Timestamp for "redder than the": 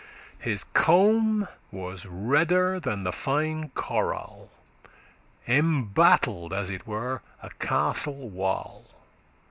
2.07-3.11